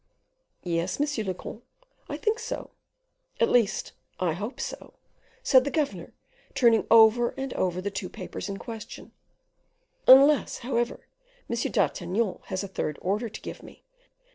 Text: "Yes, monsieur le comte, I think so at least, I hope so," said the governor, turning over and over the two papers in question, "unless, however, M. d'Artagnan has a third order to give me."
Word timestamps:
"Yes, 0.63 0.99
monsieur 0.99 1.23
le 1.23 1.35
comte, 1.35 1.63
I 2.09 2.17
think 2.17 2.39
so 2.39 2.71
at 3.39 3.51
least, 3.51 3.91
I 4.19 4.33
hope 4.33 4.59
so," 4.59 4.95
said 5.43 5.63
the 5.63 5.69
governor, 5.69 6.15
turning 6.55 6.87
over 6.89 7.35
and 7.37 7.53
over 7.53 7.81
the 7.81 7.91
two 7.91 8.09
papers 8.09 8.49
in 8.49 8.57
question, 8.57 9.11
"unless, 10.07 10.57
however, 10.65 11.07
M. 11.47 11.55
d'Artagnan 11.71 12.39
has 12.45 12.63
a 12.63 12.67
third 12.67 12.97
order 13.03 13.29
to 13.29 13.41
give 13.41 13.61
me." 13.61 13.83